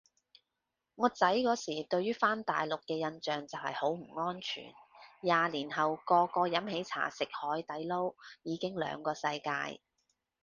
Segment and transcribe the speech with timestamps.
[0.95, 4.73] 我仔嗰時對於返大陸嘅印象就係好唔安全，
[5.21, 9.79] 廿年後個個飲喜茶食海底撈已經兩個世界